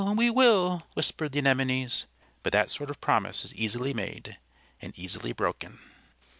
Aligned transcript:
we 0.15 0.31
will!" 0.31 0.81
whispered 0.95 1.31
the 1.31 1.37
Anemones. 1.37 2.05
But 2.41 2.53
that 2.53 2.71
sort 2.71 2.89
of 2.89 2.99
promise 3.01 3.45
is 3.45 3.53
easily 3.53 3.93
made 3.93 4.39
and 4.81 4.97
easily 4.97 5.31
broken. 5.31 5.77